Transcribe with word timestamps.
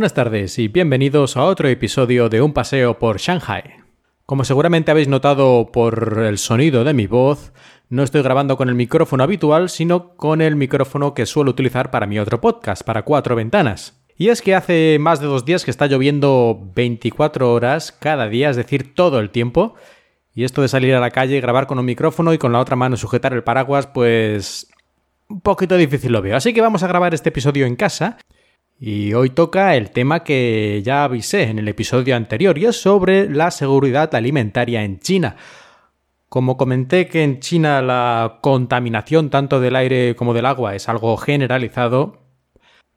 Buenas 0.00 0.14
tardes 0.14 0.58
y 0.58 0.68
bienvenidos 0.68 1.36
a 1.36 1.44
otro 1.44 1.68
episodio 1.68 2.30
de 2.30 2.40
Un 2.40 2.54
paseo 2.54 2.98
por 2.98 3.18
Shanghai. 3.18 3.64
Como 4.24 4.44
seguramente 4.44 4.90
habéis 4.90 5.08
notado 5.08 5.72
por 5.72 6.22
el 6.24 6.38
sonido 6.38 6.84
de 6.84 6.94
mi 6.94 7.06
voz, 7.06 7.52
no 7.90 8.02
estoy 8.02 8.22
grabando 8.22 8.56
con 8.56 8.70
el 8.70 8.74
micrófono 8.74 9.24
habitual, 9.24 9.68
sino 9.68 10.16
con 10.16 10.40
el 10.40 10.56
micrófono 10.56 11.12
que 11.12 11.26
suelo 11.26 11.50
utilizar 11.50 11.90
para 11.90 12.06
mi 12.06 12.18
otro 12.18 12.40
podcast, 12.40 12.82
para 12.82 13.02
cuatro 13.02 13.36
ventanas. 13.36 14.02
Y 14.16 14.30
es 14.30 14.40
que 14.40 14.54
hace 14.54 14.96
más 14.98 15.20
de 15.20 15.26
dos 15.26 15.44
días 15.44 15.66
que 15.66 15.70
está 15.70 15.86
lloviendo 15.86 16.58
24 16.74 17.52
horas 17.52 17.92
cada 17.92 18.26
día, 18.26 18.48
es 18.48 18.56
decir, 18.56 18.94
todo 18.94 19.20
el 19.20 19.28
tiempo. 19.28 19.74
Y 20.34 20.44
esto 20.44 20.62
de 20.62 20.68
salir 20.68 20.94
a 20.94 21.00
la 21.00 21.10
calle 21.10 21.36
y 21.36 21.42
grabar 21.42 21.66
con 21.66 21.78
un 21.78 21.84
micrófono 21.84 22.32
y 22.32 22.38
con 22.38 22.52
la 22.52 22.60
otra 22.60 22.74
mano 22.74 22.96
sujetar 22.96 23.34
el 23.34 23.44
paraguas, 23.44 23.86
pues 23.86 24.66
un 25.28 25.42
poquito 25.42 25.76
difícil 25.76 26.12
lo 26.12 26.22
veo. 26.22 26.38
Así 26.38 26.54
que 26.54 26.62
vamos 26.62 26.82
a 26.84 26.88
grabar 26.88 27.12
este 27.12 27.28
episodio 27.28 27.66
en 27.66 27.76
casa. 27.76 28.16
Y 28.82 29.12
hoy 29.12 29.28
toca 29.28 29.76
el 29.76 29.90
tema 29.90 30.24
que 30.24 30.80
ya 30.82 31.04
avisé 31.04 31.42
en 31.42 31.58
el 31.58 31.68
episodio 31.68 32.16
anterior 32.16 32.56
y 32.56 32.64
es 32.64 32.80
sobre 32.80 33.28
la 33.28 33.50
seguridad 33.50 34.14
alimentaria 34.14 34.82
en 34.82 35.00
China. 35.00 35.36
Como 36.30 36.56
comenté 36.56 37.06
que 37.06 37.22
en 37.22 37.40
China 37.40 37.82
la 37.82 38.38
contaminación 38.40 39.28
tanto 39.28 39.60
del 39.60 39.76
aire 39.76 40.16
como 40.16 40.32
del 40.32 40.46
agua 40.46 40.74
es 40.74 40.88
algo 40.88 41.18
generalizado, 41.18 42.22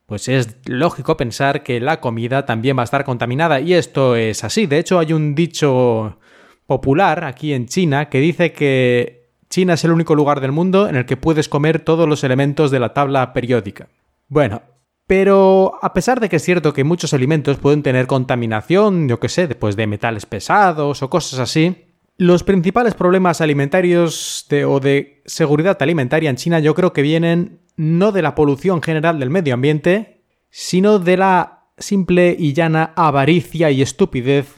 pues 0.06 0.30
es 0.30 0.58
lógico 0.68 1.18
pensar 1.18 1.64
que 1.64 1.82
la 1.82 2.00
comida 2.00 2.46
también 2.46 2.78
va 2.78 2.84
a 2.84 2.86
estar 2.86 3.04
contaminada 3.04 3.60
y 3.60 3.74
esto 3.74 4.16
es 4.16 4.46
así. 4.46 4.68
De 4.68 4.80
hecho 4.80 5.00
hay 5.00 5.12
un 5.12 5.36
dicho 5.36 6.18
popular 6.66 7.26
aquí 7.26 7.52
en 7.52 7.68
China 7.68 8.08
que 8.08 8.22
dice 8.22 8.54
que 8.54 9.28
China 9.50 9.74
es 9.74 9.84
el 9.84 9.92
único 9.92 10.16
lugar 10.16 10.40
del 10.40 10.54
mundo 10.54 10.88
en 10.88 10.96
el 10.96 11.06
que 11.06 11.18
puedes 11.18 11.50
comer 11.50 11.82
todos 11.82 12.08
los 12.08 12.24
elementos 12.24 12.72
de 12.72 12.80
la 12.80 12.94
tabla 12.94 13.34
periódica. 13.34 13.90
Bueno, 14.30 14.62
pero 15.08 15.80
a 15.82 15.94
pesar 15.94 16.20
de 16.20 16.30
que 16.30 16.38
es 16.38 16.44
cierto 16.44 16.74
que 16.74 16.84
muchos 16.84 17.14
alimentos 17.14 17.58
pueden 17.58 17.84
tener 17.84 18.08
contaminación, 18.08 19.10
yo 19.10 19.20
que 19.20 19.30
sé, 19.30 19.48
después 19.48 19.76
de 19.76 19.88
metales 19.88 20.26
pesados 20.26 21.04
o 21.04 21.10
cosas 21.10 21.40
así, 21.40 21.94
los 22.18 22.44
principales 22.44 22.94
problemas 22.94 23.42
alimentarios 23.42 24.48
o 24.68 24.80
de 24.80 25.22
seguridad 25.26 25.78
alimentaria 25.82 26.30
en 26.30 26.36
China 26.36 26.60
yo 26.60 26.76
creo 26.76 26.94
que 26.94 27.02
vienen 27.02 27.60
no 27.76 28.12
de 28.12 28.22
la 28.22 28.36
polución 28.36 28.82
general 28.82 29.20
del 29.20 29.30
medio 29.30 29.56
ambiente, 29.56 30.22
sino 30.50 31.00
de 31.00 31.18
la 31.18 31.64
simple 31.78 32.36
y 32.38 32.54
llana 32.54 32.94
avaricia 32.96 33.72
y 33.72 33.82
estupidez 33.82 34.56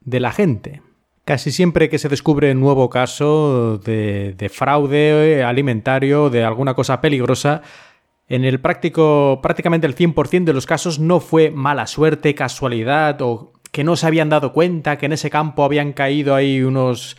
de 0.00 0.20
la 0.20 0.32
gente. 0.32 0.82
Casi 1.24 1.52
siempre 1.52 1.88
que 1.88 1.98
se 1.98 2.08
descubre 2.08 2.52
un 2.52 2.60
nuevo 2.60 2.90
caso 2.90 3.78
de, 3.78 4.34
de 4.36 4.48
fraude 4.48 5.42
alimentario, 5.42 6.30
de 6.30 6.44
alguna 6.44 6.74
cosa 6.74 7.00
peligrosa, 7.00 7.62
en 8.28 8.44
el 8.44 8.60
práctico, 8.60 9.40
prácticamente 9.42 9.86
el 9.86 9.94
100% 9.94 10.44
de 10.44 10.52
los 10.52 10.66
casos 10.66 10.98
no 10.98 11.20
fue 11.20 11.50
mala 11.50 11.86
suerte, 11.86 12.34
casualidad 12.34 13.20
o 13.22 13.52
que 13.70 13.84
no 13.84 13.96
se 13.96 14.06
habían 14.06 14.28
dado 14.28 14.52
cuenta 14.52 14.96
que 14.96 15.06
en 15.06 15.12
ese 15.12 15.30
campo 15.30 15.64
habían 15.64 15.92
caído 15.92 16.34
ahí 16.34 16.62
unos 16.62 17.16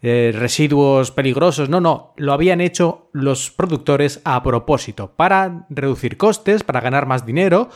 eh, 0.00 0.32
residuos 0.34 1.10
peligrosos. 1.10 1.68
No, 1.68 1.80
no, 1.80 2.14
lo 2.16 2.32
habían 2.32 2.60
hecho 2.60 3.10
los 3.12 3.50
productores 3.50 4.20
a 4.24 4.42
propósito, 4.42 5.12
para 5.16 5.66
reducir 5.70 6.16
costes, 6.16 6.62
para 6.62 6.80
ganar 6.80 7.06
más 7.06 7.26
dinero 7.26 7.68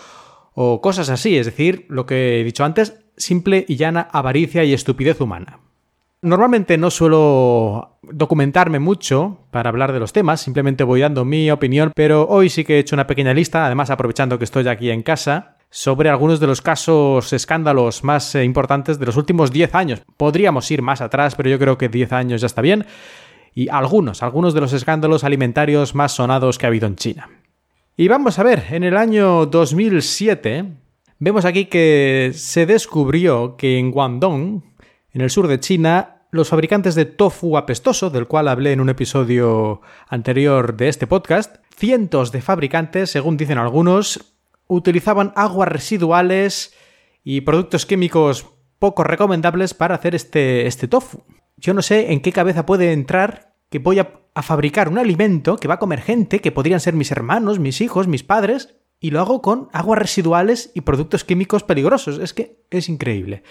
o 0.55 0.81
cosas 0.81 1.11
así. 1.11 1.37
Es 1.37 1.47
decir, 1.47 1.85
lo 1.89 2.07
que 2.07 2.41
he 2.41 2.45
dicho 2.45 2.65
antes, 2.65 3.05
simple 3.17 3.65
y 3.69 3.77
llana 3.77 4.09
avaricia 4.13 4.65
y 4.65 4.73
estupidez 4.73 5.21
humana. 5.21 5.59
Normalmente 6.25 6.79
no 6.79 6.89
suelo 6.91 7.99
documentarme 8.03 8.79
mucho 8.79 9.39
para 9.51 9.71
hablar 9.71 9.93
de 9.93 9.99
los 9.99 10.13
temas, 10.13 10.41
simplemente 10.41 10.85
voy 10.85 11.01
dando 11.01 11.25
mi 11.25 11.51
opinión, 11.51 11.91
pero 11.97 12.29
hoy 12.29 12.49
sí 12.49 12.63
que 12.63 12.77
he 12.77 12.79
hecho 12.79 12.95
una 12.95 13.09
pequeña 13.09 13.35
lista, 13.35 13.67
además 13.67 13.91
aprovechando 13.91 14.39
que 14.39 14.45
estoy 14.45 14.69
aquí 14.69 14.91
en 14.91 15.03
casa, 15.03 15.57
sobre 15.69 16.11
algunos 16.11 16.39
de 16.39 16.47
los 16.47 16.61
casos 16.61 17.33
escándalos 17.33 18.05
más 18.05 18.37
eh, 18.37 18.45
importantes 18.45 19.01
de 19.01 19.07
los 19.07 19.17
últimos 19.17 19.51
10 19.51 19.75
años. 19.75 20.03
Podríamos 20.17 20.71
ir 20.71 20.81
más 20.81 21.01
atrás, 21.01 21.35
pero 21.35 21.49
yo 21.49 21.59
creo 21.59 21.77
que 21.77 21.89
10 21.89 22.13
años 22.13 22.41
ya 22.43 22.47
está 22.47 22.63
bien. 22.63 22.87
Y 23.53 23.69
algunos, 23.69 24.23
algunos 24.23 24.55
de 24.55 24.61
los 24.61 24.73
escándalos 24.75 25.25
alimentarios 25.25 25.95
más 25.95 26.13
sonados 26.13 26.57
que 26.57 26.67
ha 26.67 26.69
habido 26.69 26.87
en 26.87 26.97
China. 26.97 27.31
Y 27.97 28.07
vamos 28.07 28.39
a 28.39 28.43
ver, 28.43 28.65
en 28.71 28.85
el 28.85 28.97
año 28.97 29.47
2007 29.47 30.67
vemos 31.19 31.45
aquí 31.47 31.65
que 31.65 32.31
se 32.35 32.65
descubrió 32.67 33.57
que 33.57 33.79
en 33.79 33.91
Guangdong, 33.91 34.63
en 35.13 35.21
el 35.21 35.31
sur 35.31 35.49
de 35.49 35.59
China, 35.59 36.12
los 36.33 36.49
fabricantes 36.49 36.95
de 36.95 37.05
tofu 37.05 37.59
apestoso, 37.59 38.09
del 38.09 38.27
cual 38.27 38.49
hablé 38.49 38.73
en 38.73 38.81
un 38.81 38.89
episodio 38.89 39.83
anterior 40.09 40.75
de 40.79 40.89
este 40.89 41.07
podcast, 41.07 41.57
cientos 41.77 42.33
de 42.33 42.41
fabricantes, 42.41 43.11
según 43.11 43.37
dicen 43.37 43.59
algunos, 43.59 44.35
utilizaban 44.67 45.35
aguas 45.37 45.69
residuales 45.69 46.75
y 47.23 47.43
productos 47.43 47.85
químicos 47.85 48.47
poco 48.79 49.05
recomendables 49.05 49.75
para 49.75 49.95
hacer 49.95 50.15
este, 50.15 50.67
este 50.67 50.89
tofu. 50.89 51.23
Yo 51.59 51.75
no 51.75 51.83
sé 51.83 52.13
en 52.13 52.23
qué 52.23 52.33
cabeza 52.33 52.65
puede 52.65 52.93
entrar 52.93 53.53
que 53.69 53.79
voy 53.79 53.99
a, 53.99 54.23
a, 54.35 54.41
fabricar 54.41 54.89
un 54.89 54.97
alimento 54.97 55.59
que 55.59 55.69
va 55.69 55.75
a 55.75 55.79
comer 55.79 56.01
gente, 56.01 56.41
que 56.41 56.51
podrían 56.51 56.81
ser 56.81 56.95
mis 56.95 57.11
hermanos, 57.11 57.59
mis 57.59 57.83
hijos, 57.83 58.09
mis 58.09 58.23
padres, 58.23 58.77
y 59.01 59.11
lo 59.11 59.21
hago 59.21 59.43
con 59.43 59.69
aguas 59.75 59.99
residuales 59.99 60.71
y 60.75 60.81
productos 60.81 61.25
químicos 61.25 61.63
peligrosos. 61.63 62.19
Es 62.19 62.33
que 62.33 62.65
es 62.71 62.89
increíble. 62.89 63.43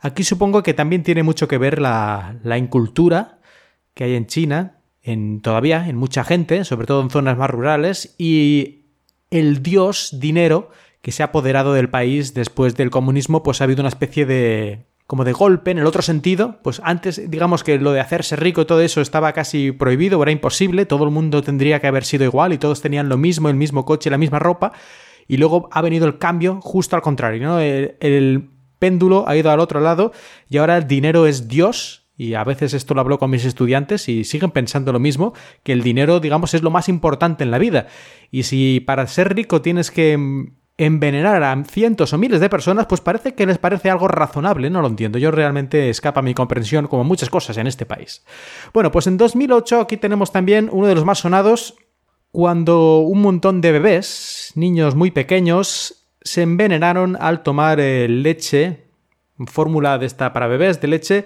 Aquí 0.00 0.24
supongo 0.24 0.62
que 0.62 0.74
también 0.74 1.02
tiene 1.02 1.22
mucho 1.22 1.48
que 1.48 1.58
ver 1.58 1.80
la, 1.80 2.38
incultura 2.58 3.38
que 3.94 4.04
hay 4.04 4.14
en 4.14 4.26
China, 4.26 4.78
en 5.02 5.40
todavía 5.40 5.88
en 5.88 5.96
mucha 5.96 6.24
gente, 6.24 6.64
sobre 6.64 6.86
todo 6.86 7.02
en 7.02 7.10
zonas 7.10 7.38
más 7.38 7.50
rurales, 7.50 8.14
y 8.18 8.86
el 9.30 9.62
dios 9.62 10.18
dinero 10.20 10.70
que 11.02 11.12
se 11.12 11.22
ha 11.22 11.26
apoderado 11.26 11.72
del 11.72 11.88
país 11.88 12.34
después 12.34 12.76
del 12.76 12.90
comunismo, 12.90 13.42
pues 13.42 13.60
ha 13.60 13.64
habido 13.64 13.82
una 13.82 13.88
especie 13.88 14.26
de 14.26 14.86
como 15.06 15.24
de 15.24 15.32
golpe 15.32 15.70
en 15.70 15.78
el 15.78 15.86
otro 15.86 16.02
sentido, 16.02 16.58
pues 16.64 16.80
antes 16.82 17.30
digamos 17.30 17.62
que 17.62 17.78
lo 17.78 17.92
de 17.92 18.00
hacerse 18.00 18.34
rico 18.34 18.62
y 18.62 18.64
todo 18.64 18.80
eso 18.80 19.00
estaba 19.00 19.32
casi 19.32 19.70
prohibido, 19.70 20.20
era 20.20 20.32
imposible, 20.32 20.84
todo 20.84 21.04
el 21.04 21.12
mundo 21.12 21.42
tendría 21.42 21.80
que 21.80 21.86
haber 21.86 22.04
sido 22.04 22.24
igual 22.24 22.52
y 22.52 22.58
todos 22.58 22.80
tenían 22.82 23.08
lo 23.08 23.16
mismo, 23.16 23.48
el 23.48 23.54
mismo 23.54 23.84
coche, 23.84 24.10
la 24.10 24.18
misma 24.18 24.40
ropa, 24.40 24.72
y 25.28 25.36
luego 25.36 25.68
ha 25.70 25.80
venido 25.80 26.06
el 26.06 26.18
cambio 26.18 26.60
justo 26.60 26.96
al 26.96 27.02
contrario, 27.02 27.40
¿no? 27.46 27.60
Péndulo 28.78 29.28
ha 29.28 29.36
ido 29.36 29.50
al 29.50 29.60
otro 29.60 29.80
lado 29.80 30.12
y 30.48 30.58
ahora 30.58 30.76
el 30.76 30.86
dinero 30.86 31.26
es 31.26 31.48
Dios. 31.48 32.04
Y 32.18 32.32
a 32.32 32.44
veces 32.44 32.72
esto 32.72 32.94
lo 32.94 33.02
hablo 33.02 33.18
con 33.18 33.28
mis 33.28 33.44
estudiantes 33.44 34.08
y 34.08 34.24
siguen 34.24 34.50
pensando 34.50 34.90
lo 34.90 34.98
mismo, 34.98 35.34
que 35.62 35.72
el 35.72 35.82
dinero, 35.82 36.18
digamos, 36.18 36.54
es 36.54 36.62
lo 36.62 36.70
más 36.70 36.88
importante 36.88 37.44
en 37.44 37.50
la 37.50 37.58
vida. 37.58 37.88
Y 38.30 38.44
si 38.44 38.80
para 38.80 39.06
ser 39.06 39.34
rico 39.34 39.60
tienes 39.60 39.90
que 39.90 40.16
envenenar 40.78 41.42
a 41.42 41.64
cientos 41.64 42.12
o 42.12 42.18
miles 42.18 42.40
de 42.40 42.48
personas, 42.48 42.86
pues 42.86 43.00
parece 43.00 43.34
que 43.34 43.46
les 43.46 43.58
parece 43.58 43.90
algo 43.90 44.08
razonable, 44.08 44.68
no 44.70 44.82
lo 44.82 44.88
entiendo. 44.88 45.18
Yo 45.18 45.30
realmente 45.30 45.88
escapa 45.88 46.22
mi 46.22 46.34
comprensión 46.34 46.86
como 46.86 47.04
muchas 47.04 47.30
cosas 47.30 47.56
en 47.56 47.66
este 47.66 47.86
país. 47.86 48.24
Bueno, 48.74 48.90
pues 48.90 49.06
en 49.06 49.16
2008 49.16 49.80
aquí 49.80 49.96
tenemos 49.96 50.32
también 50.32 50.68
uno 50.72 50.86
de 50.86 50.94
los 50.94 51.04
más 51.04 51.18
sonados 51.18 51.76
cuando 52.30 52.98
un 52.98 53.22
montón 53.22 53.62
de 53.62 53.72
bebés, 53.72 54.52
niños 54.54 54.94
muy 54.94 55.10
pequeños, 55.10 56.05
se 56.26 56.42
envenenaron 56.42 57.16
al 57.20 57.42
tomar 57.42 57.78
eh, 57.80 58.08
leche, 58.08 58.88
fórmula 59.46 59.96
de 59.96 60.06
esta 60.06 60.32
para 60.32 60.48
bebés 60.48 60.80
de 60.80 60.88
leche, 60.88 61.24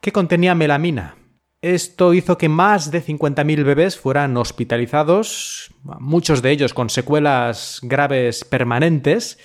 que 0.00 0.12
contenía 0.12 0.54
melamina. 0.54 1.16
Esto 1.62 2.12
hizo 2.12 2.36
que 2.36 2.50
más 2.50 2.90
de 2.90 3.02
50.000 3.02 3.64
bebés 3.64 3.98
fueran 3.98 4.36
hospitalizados, 4.36 5.74
muchos 5.82 6.42
de 6.42 6.50
ellos 6.50 6.74
con 6.74 6.90
secuelas 6.90 7.80
graves 7.82 8.44
permanentes, 8.44 9.38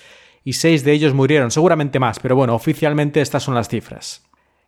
y 0.44 0.52
seis 0.54 0.84
de 0.84 0.92
ellos 0.92 1.14
murieron, 1.14 1.50
seguramente 1.50 1.98
más, 1.98 2.18
pero 2.18 2.36
bueno, 2.36 2.54
oficialmente 2.54 3.22
estas 3.22 3.42
son 3.42 3.54
las 3.54 3.68
cifras. 3.68 4.22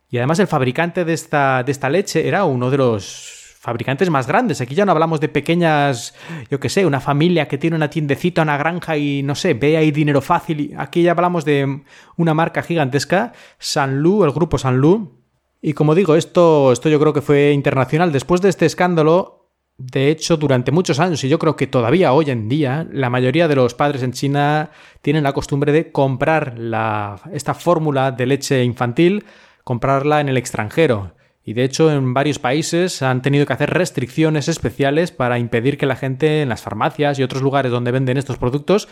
Y 0.09 0.17
además 0.17 0.39
el 0.39 0.47
fabricante 0.47 1.05
de 1.05 1.13
esta, 1.13 1.63
de 1.63 1.71
esta 1.71 1.89
leche 1.89 2.27
era 2.27 2.45
uno 2.45 2.71
de 2.71 2.77
los 2.77 3.42
fabricantes 3.63 4.09
más 4.09 4.27
grandes. 4.27 4.59
Aquí 4.59 4.75
ya 4.75 4.85
no 4.85 4.91
hablamos 4.91 5.21
de 5.21 5.29
pequeñas, 5.29 6.13
yo 6.51 6.59
qué 6.59 6.67
sé, 6.67 6.85
una 6.85 6.99
familia 6.99 7.47
que 7.47 7.57
tiene 7.57 7.77
una 7.77 7.89
tiendecita, 7.89 8.41
una 8.41 8.57
granja 8.57 8.97
y 8.97 9.23
no 9.23 9.35
sé, 9.35 9.53
ve 9.53 9.77
ahí 9.77 9.89
dinero 9.89 10.19
fácil. 10.19 10.73
Aquí 10.77 11.01
ya 11.01 11.11
hablamos 11.11 11.45
de 11.45 11.83
una 12.17 12.33
marca 12.33 12.61
gigantesca, 12.61 13.31
Sanlu, 13.59 14.25
el 14.25 14.31
grupo 14.31 14.57
Sanlu. 14.57 15.13
Y 15.61 15.71
como 15.71 15.95
digo, 15.95 16.15
esto, 16.15 16.73
esto 16.73 16.89
yo 16.89 16.99
creo 16.99 17.13
que 17.13 17.21
fue 17.21 17.53
internacional. 17.53 18.11
Después 18.11 18.41
de 18.41 18.49
este 18.49 18.65
escándalo, 18.65 19.47
de 19.77 20.09
hecho, 20.09 20.35
durante 20.35 20.73
muchos 20.73 20.99
años, 20.99 21.23
y 21.23 21.29
yo 21.29 21.39
creo 21.39 21.55
que 21.55 21.65
todavía 21.65 22.11
hoy 22.11 22.31
en 22.31 22.49
día, 22.49 22.85
la 22.91 23.09
mayoría 23.09 23.47
de 23.47 23.55
los 23.55 23.75
padres 23.75 24.03
en 24.03 24.11
China 24.11 24.71
tienen 25.01 25.23
la 25.23 25.31
costumbre 25.31 25.71
de 25.71 25.89
comprar 25.89 26.59
la, 26.59 27.15
esta 27.31 27.53
fórmula 27.53 28.11
de 28.11 28.25
leche 28.25 28.61
infantil, 28.65 29.23
comprarla 29.63 30.19
en 30.19 30.27
el 30.27 30.35
extranjero. 30.35 31.13
Y 31.45 31.53
de 31.53 31.63
hecho 31.63 31.91
en 31.91 32.13
varios 32.13 32.39
países 32.39 33.01
han 33.01 33.21
tenido 33.21 33.45
que 33.45 33.53
hacer 33.53 33.69
restricciones 33.69 34.47
especiales 34.47 35.11
para 35.11 35.39
impedir 35.39 35.77
que 35.77 35.85
la 35.85 35.95
gente 35.95 36.41
en 36.41 36.49
las 36.49 36.61
farmacias 36.61 37.19
y 37.19 37.23
otros 37.23 37.41
lugares 37.41 37.71
donde 37.71 37.91
venden 37.91 38.17
estos 38.17 38.37
productos 38.37 38.87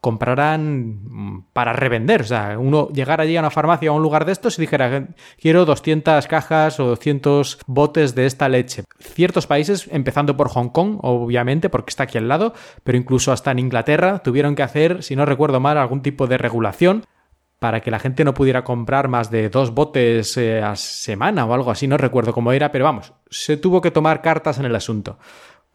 comprarán 0.00 1.46
para 1.52 1.72
revender. 1.72 2.20
O 2.20 2.24
sea, 2.24 2.58
uno 2.58 2.88
llegar 2.90 3.20
allí 3.20 3.36
a 3.36 3.40
una 3.40 3.50
farmacia 3.50 3.90
o 3.90 3.94
a 3.94 3.96
un 3.96 4.02
lugar 4.02 4.24
de 4.24 4.32
estos 4.32 4.58
y 4.58 4.62
dijera, 4.62 5.08
quiero 5.40 5.64
200 5.64 6.26
cajas 6.26 6.78
o 6.78 6.86
200 6.86 7.58
botes 7.66 8.14
de 8.14 8.26
esta 8.26 8.48
leche. 8.48 8.84
Ciertos 9.00 9.46
países, 9.46 9.88
empezando 9.90 10.36
por 10.36 10.48
Hong 10.50 10.68
Kong, 10.68 10.98
obviamente, 11.02 11.70
porque 11.70 11.90
está 11.90 12.04
aquí 12.04 12.18
al 12.18 12.28
lado, 12.28 12.54
pero 12.84 12.98
incluso 12.98 13.32
hasta 13.32 13.50
en 13.50 13.58
Inglaterra, 13.58 14.20
tuvieron 14.20 14.54
que 14.54 14.62
hacer, 14.62 15.02
si 15.02 15.16
no 15.16 15.24
recuerdo 15.24 15.60
mal, 15.60 15.78
algún 15.78 16.02
tipo 16.02 16.26
de 16.26 16.38
regulación 16.38 17.04
para 17.58 17.80
que 17.80 17.90
la 17.90 17.98
gente 17.98 18.24
no 18.24 18.34
pudiera 18.34 18.64
comprar 18.64 19.08
más 19.08 19.30
de 19.30 19.48
dos 19.48 19.72
botes 19.72 20.36
eh, 20.36 20.62
a 20.62 20.76
semana 20.76 21.46
o 21.46 21.54
algo 21.54 21.70
así, 21.70 21.86
no 21.86 21.96
recuerdo 21.96 22.32
cómo 22.32 22.52
era, 22.52 22.70
pero 22.70 22.84
vamos, 22.84 23.12
se 23.30 23.56
tuvo 23.56 23.80
que 23.80 23.90
tomar 23.90 24.22
cartas 24.22 24.58
en 24.58 24.66
el 24.66 24.76
asunto 24.76 25.18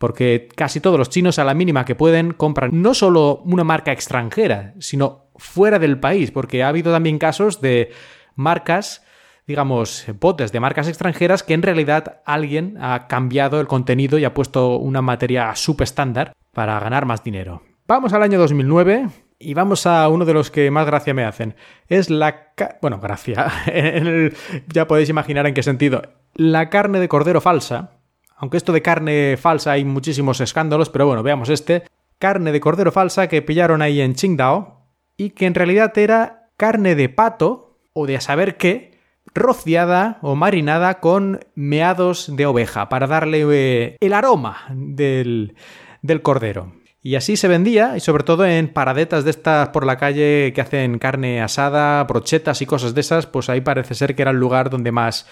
porque 0.01 0.50
casi 0.56 0.80
todos 0.80 0.98
los 0.98 1.10
chinos 1.10 1.38
a 1.38 1.44
la 1.44 1.54
mínima 1.54 1.86
que 1.86 1.94
pueden 1.94 2.33
compran 2.33 2.72
no 2.74 2.95
solo 2.95 3.44
una 3.45 3.63
marca 3.63 3.92
extranjera, 3.92 4.74
sino 4.80 5.28
fuera 5.36 5.78
del 5.78 6.00
país, 6.00 6.31
porque 6.31 6.63
ha 6.63 6.69
habido 6.69 6.92
también 6.92 7.19
casos 7.19 7.62
de 7.62 7.92
marcas, 8.34 9.06
digamos, 9.45 10.06
botes 10.19 10.51
de 10.51 10.60
marcas 10.60 10.88
extranjeras 10.88 11.44
que 11.44 11.54
en 11.54 11.62
realidad 11.62 12.22
alguien 12.25 12.77
ha 12.81 13.07
cambiado 13.07 13.62
el 13.62 13.68
contenido 13.68 14.18
y 14.18 14.25
ha 14.25 14.34
puesto 14.34 14.77
una 14.77 15.04
materia 15.04 15.56
subestándar 15.56 16.34
para 16.51 16.80
ganar 16.80 17.06
más 17.06 17.24
dinero. 17.24 17.62
Vamos 17.88 18.12
al 18.13 18.24
año 18.24 18.39
2009 18.39 19.07
y 19.41 19.53
vamos 19.53 19.85
a 19.85 20.07
uno 20.09 20.25
de 20.25 20.33
los 20.33 20.51
que 20.51 20.71
más 20.71 20.85
gracia 20.85 21.13
me 21.13 21.25
hacen. 21.25 21.55
Es 21.88 22.09
la... 22.09 22.53
Bueno, 22.81 22.99
gracia. 22.99 23.51
Ya 24.67 24.88
podéis 24.88 25.09
imaginar 25.09 25.47
en 25.47 25.53
qué 25.53 25.63
sentido. 25.63 26.01
La 26.35 26.69
carne 26.69 26.99
de 26.99 27.07
cordero 27.07 27.41
falsa 27.41 28.01
aunque 28.41 28.57
esto 28.57 28.73
de 28.73 28.81
carne 28.81 29.38
falsa 29.38 29.73
hay 29.73 29.85
muchísimos 29.85 30.41
escándalos, 30.41 30.89
pero 30.89 31.05
bueno, 31.05 31.21
veamos 31.21 31.49
este. 31.49 31.83
Carne 32.17 32.51
de 32.51 32.59
cordero 32.59 32.91
falsa 32.91 33.27
que 33.27 33.43
pillaron 33.43 33.83
ahí 33.83 34.01
en 34.01 34.15
Qingdao 34.15 34.88
y 35.15 35.29
que 35.29 35.45
en 35.45 35.53
realidad 35.53 35.95
era 35.95 36.49
carne 36.57 36.95
de 36.95 37.07
pato 37.07 37.77
o 37.93 38.07
de 38.07 38.15
a 38.15 38.21
saber 38.21 38.57
qué, 38.57 38.97
rociada 39.35 40.17
o 40.23 40.35
marinada 40.35 40.99
con 40.99 41.41
meados 41.53 42.35
de 42.35 42.47
oveja 42.47 42.89
para 42.89 43.05
darle 43.05 43.45
eh, 43.51 43.97
el 43.99 44.13
aroma 44.13 44.65
del, 44.71 45.53
del 46.01 46.23
cordero. 46.23 46.73
Y 47.03 47.15
así 47.15 47.36
se 47.36 47.48
vendía, 47.48 47.98
y 47.98 48.00
sobre 48.00 48.24
todo 48.24 48.45
en 48.45 48.71
paradetas 48.71 49.24
de 49.24 49.31
estas 49.31 49.69
por 49.69 49.86
la 49.86 49.98
calle 49.98 50.51
que 50.53 50.62
hacen 50.62 51.00
carne 51.00 51.42
asada, 51.42 52.03
brochetas 52.03 52.62
y 52.62 52.68
cosas 52.68 52.94
de 52.94 53.01
esas, 53.01 53.25
pues 53.25 53.50
ahí 53.50 53.62
parece 53.62 53.95
ser 53.95 54.15
que 54.15 54.21
era 54.21 54.31
el 54.31 54.38
lugar 54.38 54.69
donde 54.69 54.92
más 54.92 55.25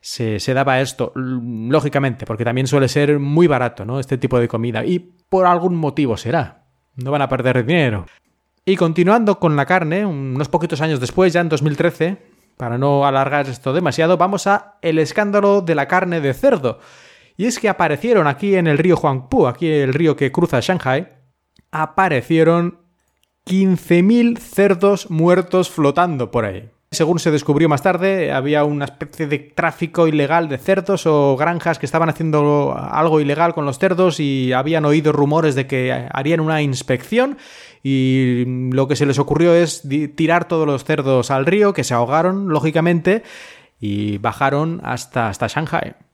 se, 0.00 0.54
daba 0.54 0.80
esto, 0.80 1.12
lógicamente, 1.16 2.24
porque 2.24 2.44
también 2.44 2.68
suele 2.68 2.88
ser 2.88 3.18
muy 3.18 3.48
barato, 3.48 3.84
¿no? 3.84 3.98
Este 3.98 4.16
tipo 4.16 4.38
de 4.38 4.46
comida. 4.46 4.84
Y 4.84 5.00
por 5.00 5.46
algún 5.46 5.76
motivo 5.76 6.16
será. 6.16 6.66
No 6.94 7.10
van 7.10 7.22
a 7.22 7.28
perder 7.28 7.64
dinero. 7.66 8.06
Y 8.64 8.76
continuando 8.76 9.38
con 9.40 9.56
la 9.56 9.66
carne, 9.66 10.06
unos 10.06 10.48
poquitos 10.48 10.80
años 10.80 11.00
después, 11.00 11.32
ya 11.32 11.40
en 11.40 11.48
2013, 11.48 12.18
para 12.56 12.78
no 12.78 13.06
alargar 13.06 13.48
esto 13.48 13.72
demasiado, 13.72 14.16
vamos 14.18 14.46
a 14.46 14.78
el 14.82 14.98
escándalo 14.98 15.62
de 15.62 15.74
la 15.74 15.88
carne 15.88 16.20
de 16.20 16.34
cerdo. 16.34 16.78
Y 17.38 17.46
es 17.46 17.60
que 17.60 17.68
aparecieron 17.68 18.26
aquí 18.26 18.56
en 18.56 18.66
el 18.66 18.78
río 18.78 18.98
Huangpu, 18.98 19.46
aquí 19.46 19.68
el 19.68 19.94
río 19.94 20.16
que 20.16 20.32
cruza 20.32 20.58
Shanghai, 20.60 21.06
aparecieron 21.70 22.80
15.000 23.46 24.38
cerdos 24.38 25.08
muertos 25.08 25.70
flotando 25.70 26.32
por 26.32 26.44
ahí. 26.44 26.68
Según 26.90 27.20
se 27.20 27.30
descubrió 27.30 27.68
más 27.68 27.82
tarde, 27.82 28.32
había 28.32 28.64
una 28.64 28.86
especie 28.86 29.28
de 29.28 29.38
tráfico 29.38 30.08
ilegal 30.08 30.48
de 30.48 30.58
cerdos 30.58 31.06
o 31.06 31.36
granjas 31.36 31.78
que 31.78 31.86
estaban 31.86 32.08
haciendo 32.08 32.74
algo 32.76 33.20
ilegal 33.20 33.54
con 33.54 33.66
los 33.66 33.78
cerdos 33.78 34.18
y 34.18 34.52
habían 34.52 34.84
oído 34.84 35.12
rumores 35.12 35.54
de 35.54 35.68
que 35.68 36.08
harían 36.10 36.40
una 36.40 36.60
inspección 36.60 37.38
y 37.84 38.70
lo 38.72 38.88
que 38.88 38.96
se 38.96 39.06
les 39.06 39.20
ocurrió 39.20 39.54
es 39.54 39.88
tirar 40.16 40.48
todos 40.48 40.66
los 40.66 40.82
cerdos 40.82 41.30
al 41.30 41.46
río, 41.46 41.72
que 41.72 41.84
se 41.84 41.94
ahogaron, 41.94 42.48
lógicamente, 42.48 43.22
y 43.78 44.18
bajaron 44.18 44.80
hasta, 44.82 45.28
hasta 45.28 45.46
Shanghai. 45.46 46.07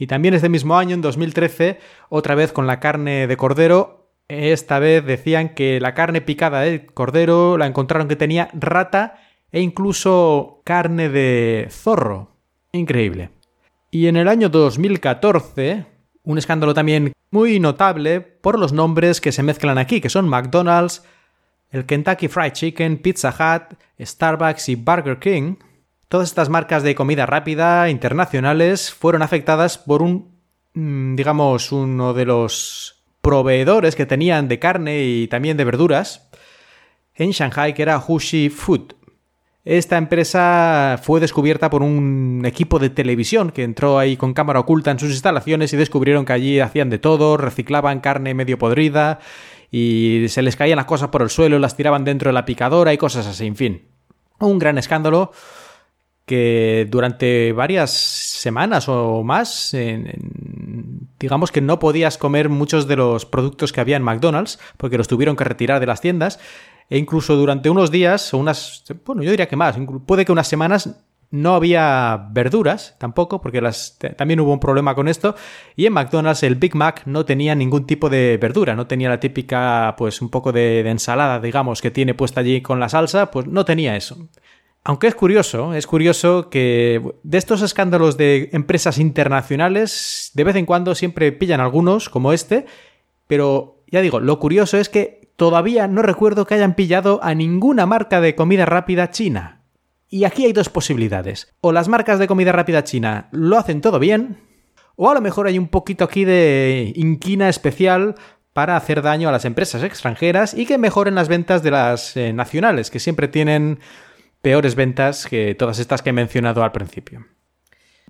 Y 0.00 0.06
también 0.06 0.32
este 0.32 0.48
mismo 0.48 0.78
año, 0.78 0.94
en 0.94 1.02
2013, 1.02 1.78
otra 2.08 2.34
vez 2.34 2.52
con 2.52 2.66
la 2.66 2.80
carne 2.80 3.26
de 3.26 3.36
cordero, 3.36 4.08
esta 4.28 4.78
vez 4.78 5.04
decían 5.04 5.50
que 5.50 5.78
la 5.78 5.92
carne 5.92 6.22
picada 6.22 6.62
de 6.62 6.86
cordero 6.86 7.58
la 7.58 7.66
encontraron 7.66 8.08
que 8.08 8.16
tenía 8.16 8.48
rata 8.54 9.20
e 9.52 9.60
incluso 9.60 10.62
carne 10.64 11.10
de 11.10 11.68
zorro. 11.70 12.30
Increíble. 12.72 13.28
Y 13.90 14.06
en 14.06 14.16
el 14.16 14.28
año 14.28 14.48
2014, 14.48 15.84
un 16.22 16.38
escándalo 16.38 16.72
también 16.72 17.12
muy 17.30 17.60
notable 17.60 18.22
por 18.22 18.58
los 18.58 18.72
nombres 18.72 19.20
que 19.20 19.32
se 19.32 19.42
mezclan 19.42 19.76
aquí, 19.76 20.00
que 20.00 20.08
son 20.08 20.30
McDonald's, 20.30 21.04
el 21.72 21.84
Kentucky 21.84 22.28
Fried 22.28 22.52
Chicken, 22.52 22.96
Pizza 22.96 23.28
Hut, 23.28 23.76
Starbucks 24.00 24.70
y 24.70 24.76
Burger 24.76 25.18
King. 25.18 25.56
Todas 26.10 26.28
estas 26.28 26.48
marcas 26.48 26.82
de 26.82 26.96
comida 26.96 27.24
rápida 27.24 27.88
internacionales 27.88 28.92
fueron 28.92 29.22
afectadas 29.22 29.78
por 29.78 30.02
un, 30.02 30.40
mm, 30.74 31.14
digamos, 31.14 31.70
uno 31.70 32.14
de 32.14 32.24
los 32.24 33.04
proveedores 33.22 33.94
que 33.94 34.06
tenían 34.06 34.48
de 34.48 34.58
carne 34.58 35.04
y 35.04 35.28
también 35.28 35.56
de 35.56 35.62
verduras 35.62 36.28
en 37.14 37.30
Shanghai, 37.30 37.74
que 37.74 37.82
era 37.82 38.02
Hushi 38.04 38.48
Food. 38.48 38.94
Esta 39.64 39.98
empresa 39.98 40.98
fue 41.00 41.20
descubierta 41.20 41.70
por 41.70 41.84
un 41.84 42.42
equipo 42.44 42.80
de 42.80 42.90
televisión 42.90 43.52
que 43.52 43.62
entró 43.62 43.96
ahí 43.96 44.16
con 44.16 44.34
cámara 44.34 44.58
oculta 44.58 44.90
en 44.90 44.98
sus 44.98 45.10
instalaciones 45.10 45.72
y 45.72 45.76
descubrieron 45.76 46.24
que 46.24 46.32
allí 46.32 46.58
hacían 46.58 46.90
de 46.90 46.98
todo, 46.98 47.36
reciclaban 47.36 48.00
carne 48.00 48.34
medio 48.34 48.58
podrida 48.58 49.20
y 49.70 50.24
se 50.28 50.42
les 50.42 50.56
caían 50.56 50.78
las 50.78 50.86
cosas 50.86 51.10
por 51.10 51.22
el 51.22 51.30
suelo, 51.30 51.60
las 51.60 51.76
tiraban 51.76 52.02
dentro 52.02 52.30
de 52.30 52.34
la 52.34 52.46
picadora 52.46 52.92
y 52.92 52.98
cosas 52.98 53.28
así, 53.28 53.46
en 53.46 53.54
fin. 53.54 53.82
Un 54.40 54.58
gran 54.58 54.76
escándalo 54.76 55.30
que 56.30 56.86
durante 56.88 57.50
varias 57.50 57.90
semanas 57.90 58.88
o 58.88 59.24
más, 59.24 59.76
digamos 61.18 61.50
que 61.50 61.60
no 61.60 61.80
podías 61.80 62.18
comer 62.18 62.48
muchos 62.48 62.86
de 62.86 62.94
los 62.94 63.26
productos 63.26 63.72
que 63.72 63.80
había 63.80 63.96
en 63.96 64.04
McDonald's 64.04 64.60
porque 64.76 64.96
los 64.96 65.08
tuvieron 65.08 65.34
que 65.34 65.42
retirar 65.42 65.80
de 65.80 65.86
las 65.86 66.00
tiendas 66.00 66.38
e 66.88 66.98
incluso 66.98 67.34
durante 67.34 67.68
unos 67.68 67.90
días 67.90 68.32
o 68.32 68.38
unas, 68.38 68.84
bueno, 69.04 69.24
yo 69.24 69.32
diría 69.32 69.48
que 69.48 69.56
más, 69.56 69.76
puede 70.06 70.24
que 70.24 70.30
unas 70.30 70.46
semanas 70.46 71.02
no 71.32 71.54
había 71.54 72.28
verduras 72.30 72.94
tampoco, 72.98 73.40
porque 73.40 73.60
las, 73.60 73.98
también 74.16 74.38
hubo 74.38 74.52
un 74.52 74.60
problema 74.60 74.94
con 74.94 75.08
esto. 75.08 75.34
Y 75.74 75.86
en 75.86 75.92
McDonald's 75.92 76.44
el 76.44 76.54
Big 76.56 76.76
Mac 76.76 77.02
no 77.06 77.24
tenía 77.24 77.56
ningún 77.56 77.86
tipo 77.86 78.08
de 78.08 78.38
verdura, 78.40 78.76
no 78.76 78.86
tenía 78.86 79.08
la 79.08 79.18
típica, 79.18 79.94
pues 79.98 80.22
un 80.22 80.28
poco 80.28 80.52
de, 80.52 80.84
de, 80.84 80.90
ensalada, 80.90 81.40
digamos, 81.40 81.82
que 81.82 81.90
tiene 81.90 82.14
puesta 82.14 82.40
allí 82.40 82.60
con 82.62 82.78
la 82.78 82.88
salsa, 82.88 83.30
pues 83.32 83.46
no 83.46 83.64
tenía 83.64 83.96
eso. 83.96 84.28
Aunque 84.82 85.08
es 85.08 85.14
curioso, 85.14 85.74
es 85.74 85.86
curioso 85.86 86.48
que 86.48 87.02
de 87.22 87.38
estos 87.38 87.60
escándalos 87.60 88.16
de 88.16 88.48
empresas 88.52 88.98
internacionales, 88.98 90.30
de 90.34 90.44
vez 90.44 90.56
en 90.56 90.64
cuando 90.64 90.94
siempre 90.94 91.32
pillan 91.32 91.60
algunos, 91.60 92.08
como 92.08 92.32
este, 92.32 92.64
pero 93.26 93.82
ya 93.88 94.00
digo, 94.00 94.20
lo 94.20 94.38
curioso 94.38 94.78
es 94.78 94.88
que 94.88 95.32
todavía 95.36 95.86
no 95.86 96.00
recuerdo 96.00 96.46
que 96.46 96.54
hayan 96.54 96.74
pillado 96.74 97.20
a 97.22 97.34
ninguna 97.34 97.84
marca 97.84 98.20
de 98.20 98.34
comida 98.34 98.64
rápida 98.64 99.10
china. 99.10 99.62
Y 100.08 100.24
aquí 100.24 100.46
hay 100.46 100.52
dos 100.52 100.70
posibilidades. 100.70 101.54
O 101.60 101.72
las 101.72 101.88
marcas 101.88 102.18
de 102.18 102.26
comida 102.26 102.50
rápida 102.50 102.82
china 102.82 103.28
lo 103.32 103.58
hacen 103.58 103.80
todo 103.82 103.98
bien, 103.98 104.38
o 104.96 105.10
a 105.10 105.14
lo 105.14 105.20
mejor 105.20 105.46
hay 105.46 105.58
un 105.58 105.68
poquito 105.68 106.04
aquí 106.04 106.24
de 106.24 106.92
inquina 106.96 107.48
especial 107.48 108.14
para 108.52 108.76
hacer 108.76 109.02
daño 109.02 109.28
a 109.28 109.32
las 109.32 109.44
empresas 109.44 109.82
extranjeras 109.82 110.54
y 110.54 110.66
que 110.66 110.78
mejoren 110.78 111.14
las 111.14 111.28
ventas 111.28 111.62
de 111.62 111.70
las 111.70 112.16
eh, 112.16 112.32
nacionales, 112.32 112.90
que 112.90 112.98
siempre 112.98 113.28
tienen 113.28 113.78
peores 114.42 114.74
ventas 114.74 115.26
que 115.26 115.54
todas 115.54 115.78
estas 115.78 116.02
que 116.02 116.10
he 116.10 116.12
mencionado 116.12 116.62
al 116.62 116.72
principio. 116.72 117.26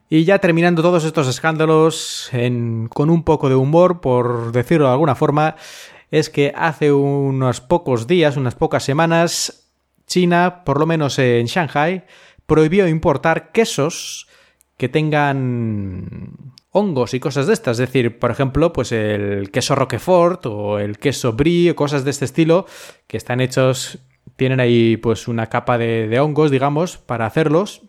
Y 0.09 0.25
ya 0.25 0.41
terminando 0.41 0.83
todos 0.83 1.05
estos 1.05 1.29
escándalos 1.29 2.31
con 2.91 3.11
un 3.11 3.23
poco 3.23 3.49
de 3.49 3.55
humor, 3.55 4.01
por 4.01 4.51
decirlo 4.51 4.87
de 4.87 4.93
alguna 4.93 5.15
forma, 5.15 5.55
es 6.11 6.31
que 6.31 6.53
hace 6.57 6.93
unos 6.93 7.61
pocos 7.61 8.07
días, 8.09 8.37
unas 8.37 8.57
pocas 8.57 8.83
semanas, 8.83 9.69
China, 10.07 10.65
por 10.65 10.81
lo 10.81 10.87
menos 10.87 11.19
en 11.21 11.47
Shanghai, 11.47 12.05
prohibió 12.47 12.89
importar 12.89 13.53
quesos 13.53 14.27
que 14.77 14.89
tengan 14.89 16.53
hongos 16.73 17.15
y 17.15 17.21
cosas 17.21 17.47
de 17.47 17.53
estas. 17.53 17.79
Es 17.79 17.87
decir, 17.87 18.19
por 18.19 18.33
ejemplo, 18.33 18.73
pues 18.73 18.91
el 18.91 19.53
queso 19.53 19.77
Roquefort 19.77 20.47
o 20.47 20.81
el 20.81 20.99
queso 20.99 21.35
Brie 21.35 21.71
o 21.71 21.77
cosas 21.77 22.05
de 22.05 22.11
este 22.11 22.25
estilo 22.25 22.67
que 23.07 23.17
están 23.17 23.41
hechos, 23.41 23.99
tienen 24.41 24.59
ahí 24.59 24.97
pues 24.97 25.29
una 25.29 25.49
capa 25.49 25.77
de, 25.77 26.19
hongos, 26.19 26.51
digamos, 26.51 26.97
para 26.97 27.27
hacerlos 27.27 27.83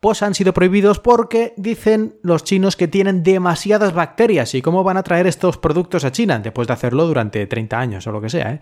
pues 0.00 0.22
han 0.22 0.34
sido 0.34 0.54
prohibidos 0.54 0.98
porque 0.98 1.52
dicen 1.58 2.14
los 2.22 2.42
chinos 2.42 2.74
que 2.74 2.88
tienen 2.88 3.22
demasiadas 3.22 3.92
bacterias 3.92 4.54
y 4.54 4.62
cómo 4.62 4.82
van 4.82 4.96
a 4.96 5.02
traer 5.02 5.26
estos 5.26 5.58
productos 5.58 6.06
a 6.06 6.10
China 6.10 6.38
después 6.38 6.68
de 6.68 6.72
hacerlo 6.72 7.04
durante 7.04 7.46
30 7.46 7.78
años 7.78 8.06
o 8.06 8.12
lo 8.12 8.22
que 8.22 8.30
sea. 8.30 8.50
¿eh? 8.50 8.60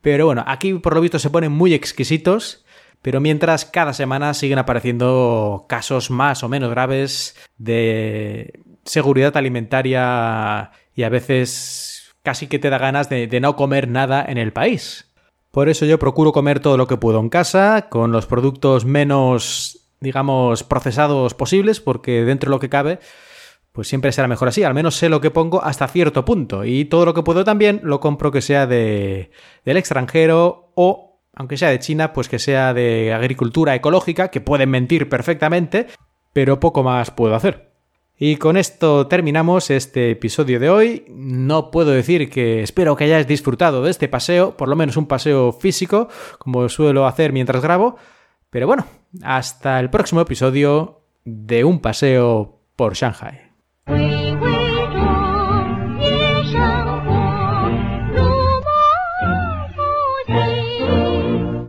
Pero 0.00 0.24
bueno, 0.24 0.44
aquí 0.46 0.72
por 0.72 0.94
lo 0.94 1.02
visto 1.02 1.18
se 1.18 1.28
ponen 1.28 1.52
muy 1.52 1.74
exquisitos, 1.74 2.64
pero 3.02 3.20
mientras 3.20 3.66
cada 3.66 3.92
semana 3.92 4.32
siguen 4.32 4.58
apareciendo 4.58 5.66
casos 5.68 6.10
más 6.10 6.42
o 6.42 6.48
menos 6.48 6.70
graves 6.70 7.36
de 7.58 8.62
seguridad 8.86 9.36
alimentaria 9.36 10.70
y 10.94 11.02
a 11.02 11.10
veces 11.10 12.14
casi 12.22 12.46
que 12.46 12.58
te 12.58 12.70
da 12.70 12.78
ganas 12.78 13.10
de 13.10 13.40
no 13.42 13.56
comer 13.56 13.88
nada 13.88 14.24
en 14.26 14.38
el 14.38 14.54
país. 14.54 15.11
Por 15.52 15.68
eso 15.68 15.84
yo 15.84 15.98
procuro 15.98 16.32
comer 16.32 16.60
todo 16.60 16.78
lo 16.78 16.86
que 16.86 16.96
puedo 16.96 17.20
en 17.20 17.28
casa, 17.28 17.88
con 17.90 18.10
los 18.10 18.24
productos 18.24 18.86
menos, 18.86 19.90
digamos, 20.00 20.64
procesados 20.64 21.34
posibles, 21.34 21.78
porque 21.78 22.24
dentro 22.24 22.48
de 22.48 22.56
lo 22.56 22.58
que 22.58 22.70
cabe, 22.70 23.00
pues 23.72 23.86
siempre 23.86 24.12
será 24.12 24.28
mejor 24.28 24.48
así. 24.48 24.64
Al 24.64 24.72
menos 24.72 24.96
sé 24.96 25.10
lo 25.10 25.20
que 25.20 25.30
pongo 25.30 25.62
hasta 25.62 25.88
cierto 25.88 26.24
punto. 26.24 26.64
Y 26.64 26.86
todo 26.86 27.04
lo 27.04 27.12
que 27.12 27.22
puedo 27.22 27.44
también 27.44 27.80
lo 27.84 28.00
compro 28.00 28.32
que 28.32 28.40
sea 28.40 28.66
de, 28.66 29.30
del 29.66 29.76
extranjero 29.76 30.72
o, 30.74 31.20
aunque 31.34 31.58
sea 31.58 31.68
de 31.68 31.80
China, 31.80 32.14
pues 32.14 32.30
que 32.30 32.38
sea 32.38 32.72
de 32.72 33.12
agricultura 33.12 33.74
ecológica, 33.74 34.28
que 34.28 34.40
pueden 34.40 34.70
mentir 34.70 35.10
perfectamente, 35.10 35.86
pero 36.32 36.60
poco 36.60 36.82
más 36.82 37.10
puedo 37.10 37.34
hacer. 37.34 37.71
Y 38.24 38.36
con 38.36 38.56
esto 38.56 39.08
terminamos 39.08 39.68
este 39.70 40.12
episodio 40.12 40.60
de 40.60 40.70
hoy. 40.70 41.04
No 41.08 41.72
puedo 41.72 41.90
decir 41.90 42.30
que 42.30 42.62
espero 42.62 42.94
que 42.94 43.02
hayáis 43.02 43.26
disfrutado 43.26 43.82
de 43.82 43.90
este 43.90 44.06
paseo, 44.06 44.56
por 44.56 44.68
lo 44.68 44.76
menos 44.76 44.96
un 44.96 45.08
paseo 45.08 45.50
físico, 45.50 46.06
como 46.38 46.68
suelo 46.68 47.08
hacer 47.08 47.32
mientras 47.32 47.60
grabo. 47.60 47.96
Pero 48.48 48.68
bueno, 48.68 48.86
hasta 49.24 49.80
el 49.80 49.90
próximo 49.90 50.20
episodio 50.20 51.00
de 51.24 51.64
un 51.64 51.80
paseo 51.80 52.60
por 52.76 52.94
Shanghai. 52.94 53.40